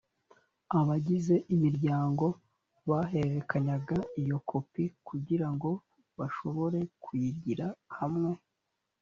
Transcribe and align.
abagize 0.79 1.35
imiryango 1.53 2.25
bahererekanyaga 2.89 3.97
iyo 4.21 4.37
kopi 4.49 4.83
kugira 5.07 5.47
ngo 5.53 5.69
bashobore 6.17 6.79
kuyigira 7.03 7.67
hamwe 7.97 8.31